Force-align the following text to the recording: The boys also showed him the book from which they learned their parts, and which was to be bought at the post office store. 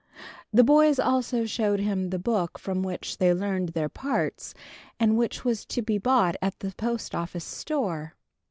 The 0.51 0.63
boys 0.63 0.97
also 0.99 1.45
showed 1.45 1.79
him 1.79 2.09
the 2.09 2.17
book 2.17 2.57
from 2.57 2.81
which 2.81 3.19
they 3.19 3.35
learned 3.35 3.69
their 3.69 3.87
parts, 3.87 4.55
and 4.99 5.15
which 5.15 5.45
was 5.45 5.63
to 5.67 5.83
be 5.83 5.99
bought 5.99 6.35
at 6.41 6.57
the 6.57 6.71
post 6.71 7.13
office 7.13 7.45
store. 7.45 8.15